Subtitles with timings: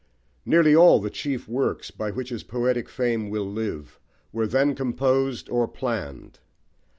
[0.47, 3.99] Nearly all the chief works by which his poetic fame will live
[4.33, 6.39] were then composed or planned.